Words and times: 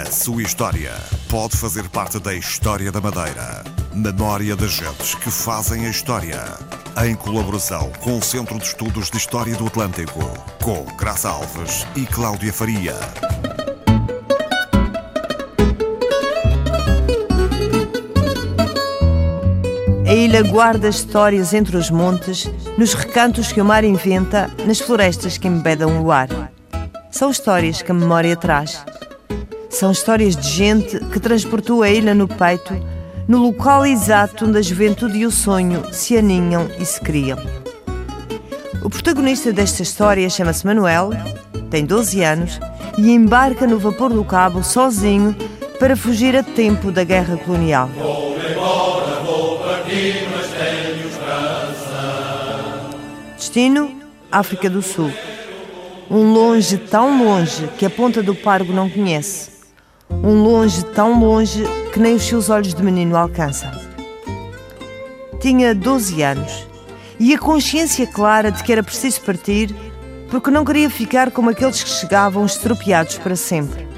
A 0.00 0.06
sua 0.06 0.42
história 0.42 0.94
pode 1.28 1.58
fazer 1.58 1.86
parte 1.90 2.18
da 2.18 2.32
história 2.32 2.90
da 2.90 3.02
Madeira. 3.02 3.62
Memória 3.92 4.56
das 4.56 4.70
gentes 4.70 5.14
que 5.14 5.30
fazem 5.30 5.84
a 5.84 5.90
história. 5.90 6.40
Em 7.04 7.14
colaboração 7.14 7.92
com 8.00 8.16
o 8.16 8.22
Centro 8.22 8.58
de 8.58 8.64
Estudos 8.64 9.10
de 9.10 9.18
História 9.18 9.54
do 9.56 9.66
Atlântico, 9.66 10.20
com 10.62 10.86
Graça 10.96 11.28
Alves 11.28 11.86
e 11.94 12.06
Cláudia 12.06 12.50
Faria. 12.50 12.96
A 20.08 20.14
ilha 20.14 20.42
guarda 20.44 20.88
histórias 20.88 21.52
entre 21.52 21.76
os 21.76 21.90
montes, 21.90 22.50
nos 22.78 22.94
recantos 22.94 23.52
que 23.52 23.60
o 23.60 23.64
mar 23.66 23.84
inventa, 23.84 24.50
nas 24.66 24.80
florestas 24.80 25.36
que 25.36 25.46
embedam 25.46 26.02
o 26.02 26.10
ar. 26.10 26.50
São 27.10 27.30
histórias 27.30 27.82
que 27.82 27.90
a 27.90 27.94
memória 27.94 28.34
traz. 28.34 28.82
São 29.70 29.92
histórias 29.92 30.36
de 30.36 30.48
gente 30.48 30.98
que 31.06 31.20
transportou 31.20 31.82
a 31.82 31.88
ilha 31.88 32.12
no 32.12 32.26
peito, 32.26 32.74
no 33.26 33.38
local 33.38 33.86
exato 33.86 34.44
onde 34.44 34.58
a 34.58 34.62
juventude 34.62 35.18
e 35.18 35.24
o 35.24 35.30
sonho 35.30 35.84
se 35.92 36.16
aninham 36.16 36.68
e 36.78 36.84
se 36.84 37.00
criam. 37.00 37.38
O 38.82 38.90
protagonista 38.90 39.52
desta 39.52 39.82
história 39.82 40.28
chama-se 40.28 40.66
Manuel, 40.66 41.10
tem 41.70 41.86
12 41.86 42.22
anos 42.22 42.60
e 42.98 43.10
embarca 43.12 43.66
no 43.66 43.78
vapor 43.78 44.12
do 44.12 44.24
Cabo 44.24 44.64
sozinho 44.64 45.36
para 45.78 45.96
fugir 45.96 46.36
a 46.36 46.42
tempo 46.42 46.90
da 46.90 47.04
guerra 47.04 47.36
colonial. 47.36 47.88
Destino: 53.36 53.90
África 54.30 54.68
do 54.68 54.82
Sul. 54.82 55.12
Um 56.10 56.32
longe 56.32 56.76
tão 56.76 57.24
longe 57.24 57.68
que 57.78 57.86
a 57.86 57.90
ponta 57.90 58.20
do 58.20 58.34
pargo 58.34 58.72
não 58.72 58.90
conhece. 58.90 59.59
Um 60.22 60.42
longe 60.42 60.84
tão 60.84 61.18
longe 61.20 61.64
que 61.92 62.00
nem 62.00 62.14
os 62.14 62.24
seus 62.24 62.50
olhos 62.50 62.74
de 62.74 62.82
menino 62.82 63.16
alcançam. 63.16 63.70
Tinha 65.40 65.74
12 65.74 66.22
anos 66.22 66.66
e 67.18 67.34
a 67.34 67.38
consciência 67.38 68.06
clara 68.06 68.50
de 68.50 68.62
que 68.62 68.72
era 68.72 68.82
preciso 68.82 69.20
partir 69.22 69.74
porque 70.30 70.50
não 70.50 70.64
queria 70.64 70.88
ficar 70.88 71.30
como 71.30 71.50
aqueles 71.50 71.82
que 71.82 71.90
chegavam 71.90 72.46
estropiados 72.46 73.18
para 73.18 73.36
sempre. 73.36 73.88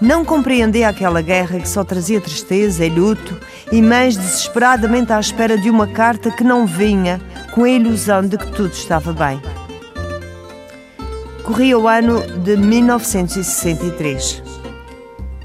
Não 0.00 0.24
compreendia 0.24 0.88
aquela 0.88 1.20
guerra 1.22 1.60
que 1.60 1.68
só 1.68 1.84
trazia 1.84 2.20
tristeza 2.20 2.84
e 2.84 2.88
luto 2.88 3.38
e 3.70 3.80
mães 3.80 4.16
desesperadamente 4.16 5.12
à 5.12 5.20
espera 5.20 5.56
de 5.56 5.70
uma 5.70 5.86
carta 5.86 6.28
que 6.30 6.42
não 6.42 6.66
vinha 6.66 7.20
com 7.52 7.62
a 7.62 7.70
ilusão 7.70 8.26
de 8.26 8.36
que 8.36 8.50
tudo 8.50 8.72
estava 8.72 9.12
bem. 9.12 9.40
Corria 11.44 11.78
o 11.78 11.86
ano 11.86 12.20
de 12.38 12.56
1963. 12.56 14.51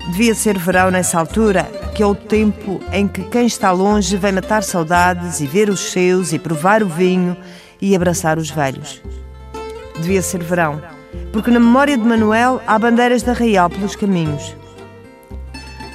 Devia 0.07 0.33
ser 0.33 0.57
verão 0.57 0.89
nessa 0.89 1.19
altura, 1.19 1.63
que 1.93 2.01
é 2.01 2.05
o 2.05 2.15
tempo 2.15 2.79
em 2.91 3.07
que 3.07 3.23
quem 3.23 3.45
está 3.45 3.71
longe 3.71 4.15
vem 4.17 4.31
matar 4.31 4.63
saudades 4.63 5.39
e 5.41 5.47
ver 5.47 5.69
os 5.69 5.91
seus 5.91 6.33
e 6.33 6.39
provar 6.39 6.81
o 6.81 6.87
vinho 6.87 7.35
e 7.81 7.95
abraçar 7.95 8.37
os 8.37 8.49
velhos. 8.49 9.01
Devia 9.99 10.21
ser 10.21 10.43
verão 10.43 10.81
porque 11.31 11.51
na 11.51 11.59
memória 11.59 11.97
de 11.97 12.03
Manuel 12.03 12.61
há 12.65 12.77
bandeiras 12.79 13.23
da 13.23 13.33
Real 13.33 13.69
pelos 13.69 13.95
caminhos. 13.95 14.55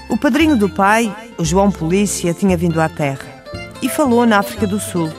O 0.09 0.17
padrinho 0.17 0.57
do 0.57 0.69
pai, 0.69 1.15
o 1.39 1.45
João 1.45 1.71
Polícia, 1.71 2.35
tinha 2.35 2.57
vindo 2.57 2.81
à 2.81 2.89
terra 2.89 3.45
e 3.81 3.89
falou 3.89 4.27
na 4.27 4.39
África 4.39 4.67
do 4.67 4.79
Sul, 4.79 5.11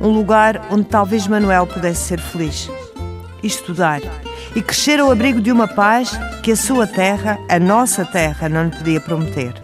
um 0.00 0.10
lugar 0.10 0.68
onde 0.70 0.84
talvez 0.84 1.26
Manuel 1.26 1.66
pudesse 1.66 2.02
ser 2.02 2.20
feliz, 2.20 2.70
e 3.42 3.46
estudar 3.46 4.00
e 4.54 4.62
crescer 4.62 5.00
ao 5.00 5.10
abrigo 5.10 5.40
de 5.40 5.50
uma 5.50 5.68
paz 5.68 6.18
que 6.42 6.52
a 6.52 6.56
sua 6.56 6.86
terra, 6.86 7.38
a 7.48 7.58
nossa 7.58 8.04
terra, 8.04 8.48
não 8.48 8.64
lhe 8.64 8.76
podia 8.76 9.00
prometer. 9.00 9.54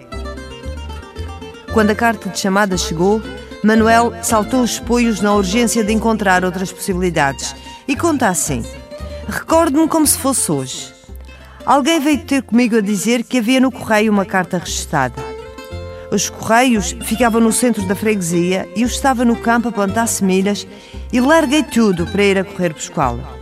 Quando 1.73 1.91
a 1.91 1.95
carta 1.95 2.29
de 2.29 2.39
chamada 2.39 2.77
chegou, 2.77 3.23
Manuel 3.65 4.13
saltou 4.23 4.61
os 4.61 4.79
poios 4.79 5.21
na 5.21 5.35
urgência 5.35 5.83
de 5.85 5.93
encontrar 5.93 6.45
outras 6.45 6.73
possibilidades 6.73 7.55
e 7.87 7.97
conta 7.97 8.29
assim. 8.29 8.63
Recordo-me 9.29 9.89
como 9.89 10.07
se 10.07 10.19
fosse 10.19 10.51
hoje. 10.51 10.93
Alguém 11.65 12.01
veio 12.01 12.25
ter 12.25 12.43
comigo 12.43 12.77
a 12.77 12.81
dizer 12.81 13.23
que 13.23 13.39
havia 13.39 13.61
no 13.61 13.71
correio 13.71 14.13
uma 14.13 14.25
carta 14.25 14.59
registada. 14.59 15.15
Os 16.11 16.29
correios 16.29 16.95
ficavam 17.05 17.41
no 17.41 17.53
centro 17.53 17.87
da 17.87 17.95
freguesia 17.95 18.69
e 18.77 18.83
eu 18.83 18.87
estava 18.87 19.25
no 19.25 19.37
campo 19.37 19.69
a 19.69 19.73
plantar 19.73 20.07
semilhas 20.09 20.67
e 21.11 21.21
larguei 21.21 21.63
tudo 21.63 22.07
para 22.07 22.23
ir 22.23 22.39
a 22.39 22.45
correr 22.45 22.75
pescá-la. 22.75 23.42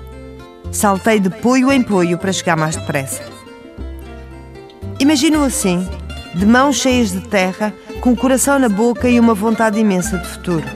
Saltei 0.72 1.20
de 1.20 1.31
poio 1.31 1.72
em 1.72 1.82
poio 1.82 2.19
para 2.19 2.32
chegar 2.32 2.56
mais 2.56 2.76
depressa. 2.76 3.22
Imagino 4.98 5.42
assim, 5.44 5.88
de 6.34 6.47
mãos 6.47 6.76
cheias 6.76 7.10
de 7.10 7.20
terra, 7.20 7.72
com 8.00 8.12
o 8.12 8.16
coração 8.16 8.58
na 8.58 8.69
boca 8.69 9.08
e 9.08 9.19
uma 9.19 9.34
vontade 9.34 9.78
imensa 9.78 10.19
de 10.19 10.28
futuro. 10.28 10.66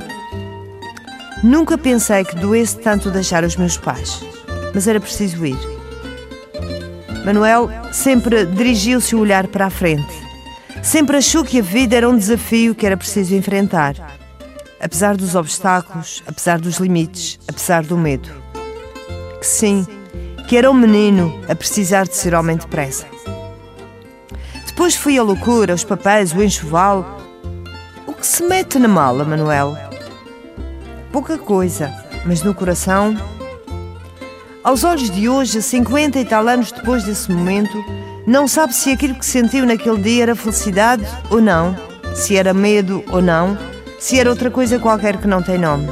Nunca 1.43 1.77
pensei 1.77 2.25
que 2.25 2.37
doesse 2.37 2.79
tanto 2.79 3.11
deixar 3.11 3.45
os 3.45 3.57
meus 3.57 3.77
pais 3.77 4.25
mas 4.75 4.89
era 4.89 5.01
preciso 5.01 5.47
ir. 5.47 5.57
Manuel 7.25 7.71
sempre 7.93 8.45
dirigiu-se 8.45 9.15
o 9.15 9.21
olhar 9.21 9.47
para 9.47 9.67
a 9.67 9.71
frente. 9.71 10.13
Sempre 10.83 11.17
achou 11.17 11.45
que 11.45 11.61
a 11.61 11.63
vida 11.63 11.97
era 11.97 12.11
um 12.11 12.19
desafio 12.19 12.75
que 12.75 12.85
era 12.85 12.97
preciso 12.97 13.35
enfrentar. 13.35 13.95
Apesar 14.79 15.17
dos 15.17 15.35
obstáculos, 15.35 16.23
apesar 16.27 16.61
dos 16.61 16.77
limites, 16.77 17.39
apesar 17.49 17.85
do 17.85 17.97
medo. 17.97 18.44
Que 19.45 19.49
sim, 19.51 19.87
que 20.49 20.57
era 20.57 20.71
um 20.71 20.73
menino 20.75 21.39
a 21.47 21.55
precisar 21.55 22.05
de 22.05 22.17
ser 22.17 22.35
homem 22.35 22.57
depressa. 22.57 23.05
Depois 24.67 24.97
foi 24.97 25.19
a 25.19 25.23
loucura, 25.23 25.75
os 25.75 25.85
papéis, 25.85 26.33
o 26.33 26.43
enxoval. 26.43 27.21
O 28.07 28.15
que 28.15 28.27
se 28.27 28.43
mete 28.43 28.79
na 28.79 28.89
mala, 28.89 29.23
Manuel? 29.23 29.77
Pouca 31.13 31.37
coisa, 31.37 31.93
mas 32.25 32.43
no 32.43 32.55
coração 32.55 33.15
aos 34.65 34.83
olhos 34.83 35.11
de 35.11 35.29
hoje, 35.29 35.61
50 35.61 36.21
e 36.21 36.25
tal 36.25 36.49
anos 36.49 36.73
depois 36.73 37.05
desse 37.05 37.31
momento, 37.31 37.85
não 38.27 38.49
sabe 38.49 38.75
se 38.75 38.93
aquilo 38.93 39.15
que 39.15 39.27
sentiu 39.27 39.67
naquele 39.67 40.01
dia 40.01 40.23
era 40.23 40.35
felicidade 40.35 41.05
ou 41.29 41.43
não, 41.43 41.77
se 42.15 42.35
era 42.35 42.55
medo 42.55 43.05
ou 43.13 43.21
não, 43.21 43.59
se 44.01 44.19
era 44.19 44.31
outra 44.31 44.51
coisa 44.51 44.79
qualquer 44.79 45.19
que 45.19 45.29
não 45.29 45.43
tem 45.43 45.59
nome. 45.59 45.87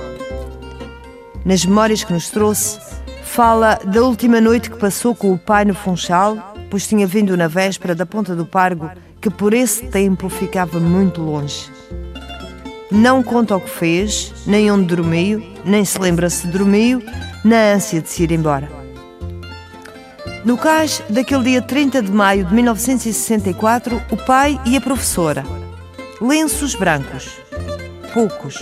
Nas 1.45 1.67
memórias 1.67 2.03
que 2.03 2.15
nos 2.15 2.31
trouxe, 2.31 2.92
fala 3.33 3.81
da 3.87 4.03
última 4.03 4.43
noite 4.43 4.69
que 4.69 4.77
passou 4.77 5.15
com 5.15 5.33
o 5.33 5.39
pai 5.39 5.65
no 5.65 5.75
Funchal, 5.75 6.55
pois 6.71 6.87
tinha 6.87 7.07
vindo 7.07 7.35
na 7.35 7.49
véspera 7.49 7.95
da 7.95 8.05
Ponta 8.05 8.37
do 8.37 8.45
Pargo, 8.45 8.91
que 9.23 9.31
por 9.31 9.55
esse 9.55 9.87
tempo 9.87 10.29
ficava 10.29 10.79
muito 10.79 11.23
longe. 11.23 11.71
Não 12.91 13.23
conta 13.23 13.57
o 13.57 13.61
que 13.61 13.71
fez, 13.71 14.35
nem 14.47 14.71
onde 14.71 14.95
dormiu, 14.95 15.43
nem 15.65 15.83
se 15.83 15.99
lembra 15.99 16.29
se 16.29 16.47
dormiu, 16.47 17.03
na 17.43 17.73
ânsia 17.73 18.03
de 18.03 18.11
se 18.11 18.23
ir 18.23 18.33
embora. 18.33 18.69
No 20.45 20.59
cais 20.59 21.03
daquele 21.09 21.45
dia 21.45 21.63
30 21.63 22.03
de 22.03 22.13
maio 22.13 22.45
de 22.45 22.53
1964, 22.53 24.03
o 24.11 24.17
pai 24.19 24.61
e 24.67 24.77
a 24.77 24.81
professora. 24.83 25.43
Lenços 26.21 26.75
brancos. 26.75 27.31
Poucos. 28.13 28.59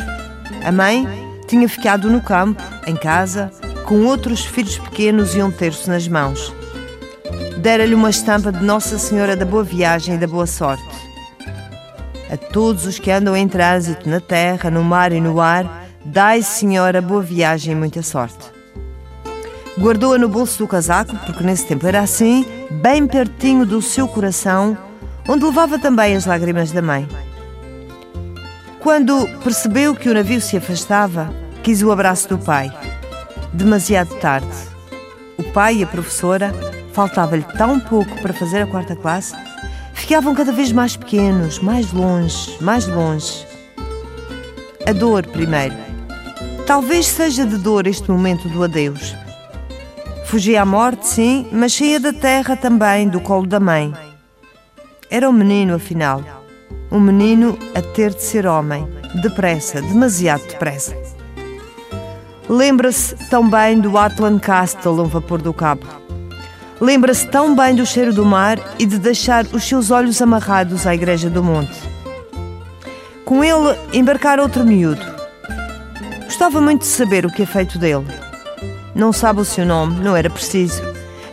A 0.65 0.71
mãe 0.71 1.09
tinha 1.49 1.69
ficado 1.69 2.09
no 2.09 2.23
campo, 2.23 2.63
em 2.87 2.95
casa, 2.95 3.51
com 3.91 4.07
outros 4.07 4.45
filhos 4.45 4.79
pequenos 4.79 5.35
e 5.35 5.43
um 5.43 5.51
terço 5.51 5.91
nas 5.91 6.07
mãos. 6.07 6.55
Dera-lhe 7.59 7.93
uma 7.93 8.09
estampa 8.09 8.53
de 8.53 8.63
Nossa 8.65 8.97
Senhora 9.01 9.35
da 9.35 9.45
Boa 9.45 9.65
Viagem 9.65 10.15
e 10.15 10.19
da 10.19 10.29
Boa 10.29 10.47
Sorte. 10.47 10.85
A 12.31 12.37
todos 12.37 12.87
os 12.87 13.01
que 13.01 13.11
andam 13.11 13.37
em 13.37 13.49
trânsito 13.49 14.09
na 14.09 14.21
terra, 14.21 14.71
no 14.71 14.85
mar 14.85 15.13
e 15.13 15.21
no 15.21 15.41
ar, 15.41 15.89
dai, 16.05 16.41
Senhora, 16.41 17.03
boa 17.03 17.21
viagem 17.21 17.73
e 17.73 17.75
muita 17.75 18.01
sorte. 18.01 18.53
Guardou-a 19.77 20.19
no 20.19 20.29
bolso 20.29 20.59
do 20.59 20.69
casaco, 20.69 21.17
porque 21.27 21.43
nesse 21.43 21.67
tempo 21.67 21.85
era 21.85 21.99
assim, 21.99 22.47
bem 22.71 23.09
pertinho 23.09 23.67
do 23.67 23.83
seu 23.83 24.07
coração, 24.07 24.79
onde 25.29 25.45
levava 25.45 25.81
também 25.81 26.15
as 26.15 26.27
lágrimas 26.27 26.71
da 26.71 26.81
mãe. 26.81 27.09
Quando 28.79 29.27
percebeu 29.43 29.97
que 29.97 30.09
o 30.09 30.15
navio 30.15 30.41
se 30.41 30.57
afastava, 30.57 31.35
quis 31.65 31.83
o 31.83 31.91
abraço 31.91 32.29
do 32.29 32.39
pai. 32.39 32.71
Demasiado 33.53 34.15
tarde. 34.17 34.47
O 35.39 35.43
pai 35.53 35.77
e 35.77 35.83
a 35.83 35.87
professora, 35.87 36.53
faltava-lhe 36.93 37.45
tão 37.57 37.81
pouco 37.81 38.21
para 38.23 38.33
fazer 38.33 38.63
a 38.63 38.67
quarta 38.67 38.95
classe, 38.95 39.35
ficavam 39.95 40.35
cada 40.35 40.53
vez 40.53 40.73
mais 40.73 40.97
pequenos, 40.97 41.59
mais 41.59 41.93
longe, 41.93 42.57
mais 42.61 42.87
longe. 42.87 43.47
A 44.87 44.93
dor, 44.93 45.27
primeiro. 45.27 45.75
Talvez 46.67 47.07
seja 47.07 47.45
de 47.45 47.57
dor 47.57 47.87
este 47.87 48.11
momento 48.11 48.49
do 48.49 48.63
adeus 48.63 49.17
Fugia 50.31 50.63
à 50.63 50.65
morte, 50.65 51.09
sim, 51.09 51.49
mas 51.51 51.73
saía 51.73 51.99
da 51.99 52.13
terra 52.13 52.57
também, 52.57 53.09
do 53.09 53.21
colo 53.21 53.49
da 53.49 53.59
mãe. 53.59 53.93
Era 55.11 55.29
um 55.29 55.33
menino, 55.33 55.75
afinal. 55.75 56.23
Um 56.89 57.01
menino 57.01 57.59
a 57.75 57.83
ter 57.83 58.15
de 58.15 58.23
ser 58.23 58.47
homem. 58.47 58.87
Depressa, 59.23 59.83
demasiado 59.83 60.47
depressa. 60.47 60.95
Lembra-se 62.51 63.15
também 63.29 63.79
do 63.79 63.97
Atlan 63.97 64.37
Castle, 64.37 65.01
um 65.01 65.05
vapor 65.05 65.41
do 65.41 65.55
cabo. 65.55 65.87
Lembra-se 66.81 67.25
tão 67.29 67.55
bem 67.55 67.77
do 67.77 67.87
cheiro 67.87 68.13
do 68.13 68.25
mar 68.25 68.59
e 68.77 68.85
de 68.87 68.99
deixar 68.99 69.47
os 69.53 69.63
seus 69.63 69.93
olhos 69.93 70.21
amarrados 70.21 70.85
à 70.85 70.93
Igreja 70.93 71.31
do 71.31 71.45
Monte. 71.45 71.81
Com 73.25 73.45
ele 73.45 73.79
embarcar 73.93 74.41
outro 74.41 74.65
miúdo. 74.65 75.01
Gostava 76.25 76.61
muito 76.61 76.81
de 76.81 76.89
saber 76.89 77.25
o 77.25 77.31
que 77.31 77.45
é 77.45 77.47
feito 77.47 77.79
dele. 77.79 78.09
Não 78.97 79.13
sabe 79.13 79.43
o 79.43 79.45
seu 79.45 79.65
nome, 79.65 80.03
não 80.03 80.17
era 80.17 80.29
preciso. 80.29 80.83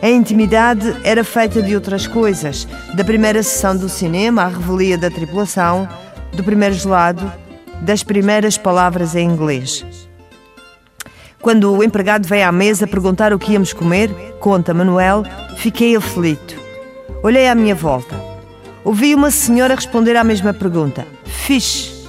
A 0.00 0.08
intimidade 0.08 0.96
era 1.02 1.24
feita 1.24 1.60
de 1.60 1.74
outras 1.74 2.06
coisas, 2.06 2.68
da 2.94 3.02
primeira 3.02 3.42
sessão 3.42 3.76
do 3.76 3.88
cinema 3.88 4.44
à 4.44 4.46
revelia 4.46 4.96
da 4.96 5.10
tripulação, 5.10 5.88
do 6.32 6.44
primeiro 6.44 6.76
gelado, 6.76 7.32
das 7.80 8.04
primeiras 8.04 8.56
palavras 8.56 9.16
em 9.16 9.28
inglês. 9.28 10.07
Quando 11.48 11.72
o 11.72 11.82
empregado 11.82 12.28
veio 12.28 12.46
à 12.46 12.52
mesa 12.52 12.86
perguntar 12.86 13.32
o 13.32 13.38
que 13.38 13.52
íamos 13.52 13.72
comer, 13.72 14.10
conta 14.38 14.74
Manuel, 14.74 15.24
fiquei 15.56 15.96
aflito. 15.96 16.54
Olhei 17.22 17.48
à 17.48 17.54
minha 17.54 17.74
volta. 17.74 18.14
Ouvi 18.84 19.14
uma 19.14 19.30
senhora 19.30 19.74
responder 19.74 20.14
à 20.14 20.22
mesma 20.22 20.52
pergunta: 20.52 21.06
Fish. 21.24 22.06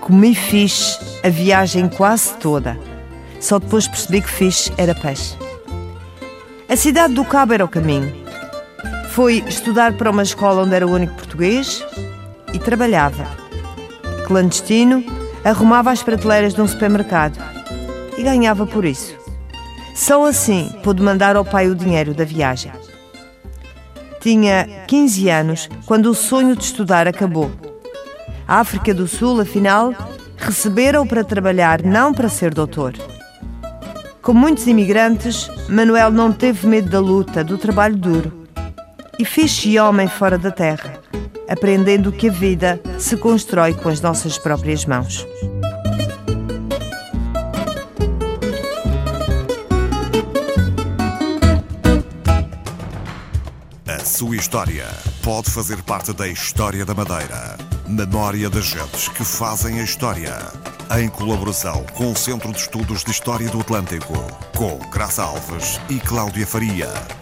Comi 0.00 0.32
fish 0.36 0.96
a 1.24 1.28
viagem 1.28 1.88
quase 1.88 2.34
toda. 2.34 2.78
Só 3.40 3.58
depois 3.58 3.88
percebi 3.88 4.20
que 4.20 4.30
fish 4.30 4.70
era 4.78 4.94
peixe. 4.94 5.36
A 6.68 6.76
cidade 6.76 7.14
do 7.14 7.24
Cabo 7.24 7.54
era 7.54 7.64
o 7.64 7.68
caminho. 7.68 8.14
Fui 9.10 9.42
estudar 9.48 9.94
para 9.94 10.12
uma 10.12 10.22
escola 10.22 10.62
onde 10.62 10.76
era 10.76 10.86
o 10.86 10.92
único 10.92 11.14
português 11.14 11.84
e 12.54 12.60
trabalhava. 12.60 13.26
Clandestino, 14.28 15.04
arrumava 15.42 15.90
as 15.90 16.04
prateleiras 16.04 16.54
de 16.54 16.62
um 16.62 16.68
supermercado 16.68 17.51
e 18.16 18.22
ganhava 18.22 18.66
por 18.66 18.84
isso. 18.84 19.14
Só 19.94 20.24
assim 20.24 20.70
pude 20.82 21.02
mandar 21.02 21.36
ao 21.36 21.44
pai 21.44 21.68
o 21.68 21.74
dinheiro 21.74 22.14
da 22.14 22.24
viagem. 22.24 22.72
Tinha 24.20 24.84
15 24.86 25.28
anos 25.28 25.68
quando 25.84 26.06
o 26.06 26.14
sonho 26.14 26.56
de 26.56 26.64
estudar 26.64 27.08
acabou. 27.08 27.50
A 28.46 28.60
África 28.60 28.94
do 28.94 29.08
Sul, 29.08 29.40
afinal, 29.40 29.92
receberam 30.36 31.06
para 31.06 31.24
trabalhar, 31.24 31.82
não 31.82 32.12
para 32.12 32.28
ser 32.28 32.52
doutor. 32.52 32.94
Como 34.20 34.38
muitos 34.38 34.66
imigrantes, 34.66 35.50
Manuel 35.68 36.12
não 36.12 36.32
teve 36.32 36.66
medo 36.66 36.88
da 36.88 37.00
luta, 37.00 37.42
do 37.42 37.58
trabalho 37.58 37.96
duro. 37.96 38.46
E 39.18 39.24
fez-se 39.24 39.78
homem 39.78 40.06
fora 40.06 40.38
da 40.38 40.50
terra, 40.50 41.00
aprendendo 41.48 42.12
que 42.12 42.28
a 42.28 42.32
vida 42.32 42.80
se 42.98 43.16
constrói 43.16 43.74
com 43.74 43.88
as 43.88 44.00
nossas 44.00 44.38
próprias 44.38 44.86
mãos. 44.86 45.26
Sua 54.12 54.36
história 54.36 54.86
pode 55.22 55.50
fazer 55.50 55.82
parte 55.82 56.12
da 56.12 56.28
história 56.28 56.84
da 56.84 56.92
Madeira. 56.92 57.56
Memória 57.88 58.50
das 58.50 58.66
gentes 58.66 59.08
que 59.08 59.24
fazem 59.24 59.80
a 59.80 59.82
história. 59.82 60.36
Em 61.00 61.08
colaboração 61.08 61.82
com 61.94 62.12
o 62.12 62.16
Centro 62.16 62.52
de 62.52 62.58
Estudos 62.58 63.02
de 63.04 63.10
História 63.10 63.48
do 63.48 63.60
Atlântico, 63.60 64.14
com 64.54 64.78
Graça 64.90 65.22
Alves 65.22 65.80
e 65.88 65.98
Cláudia 65.98 66.46
Faria. 66.46 67.21